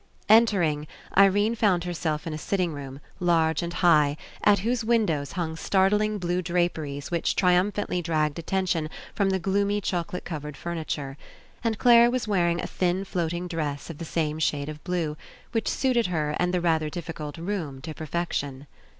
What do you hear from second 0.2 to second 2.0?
Entering, Irene found